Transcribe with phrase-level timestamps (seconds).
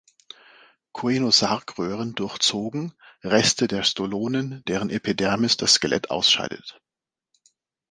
[0.93, 6.81] Coenosark-Röhren durchzogen, Reste der Stolonen, deren Epidermis das Skelett ausscheidet.